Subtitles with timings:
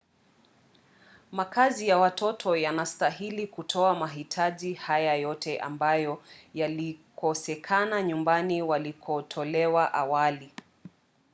[1.31, 10.51] makazi ya watoto yanastahili kutoa mahitaji haya yote ambayo yalikosekana nyumbani walikotolewa awali